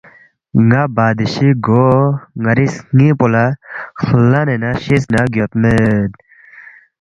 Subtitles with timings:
[0.67, 1.85] ”ن٘ا بادشی گو
[2.41, 3.43] ن٘ری سنِنگ پو لہ
[4.01, 6.11] خلنے ن٘ا شِس نہ گیودمید